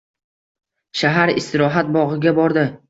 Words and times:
Shahar 1.03 1.35
istirohat 1.43 1.95
bog‘iga 2.01 2.37
bordi. 2.43 2.71